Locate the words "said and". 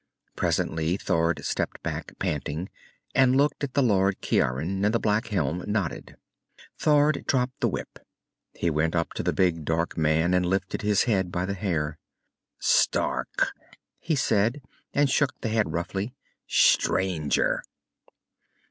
14.15-15.07